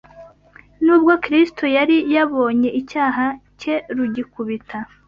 Nubwo 0.83 1.13
Kristo 1.23 1.63
yari 1.77 1.97
yabonye 2.15 2.69
icyaha 2.81 3.25
cye 3.59 3.73
rugikubita 3.95 4.77